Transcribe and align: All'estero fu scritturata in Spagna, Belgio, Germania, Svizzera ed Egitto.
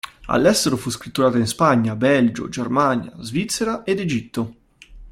All'estero 0.25 0.77
fu 0.77 0.89
scritturata 0.89 1.37
in 1.37 1.45
Spagna, 1.45 1.95
Belgio, 1.95 2.49
Germania, 2.49 3.13
Svizzera 3.19 3.83
ed 3.83 3.99
Egitto. 3.99 4.55